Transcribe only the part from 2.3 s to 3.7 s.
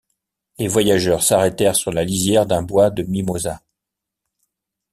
d’un bois de mimosas.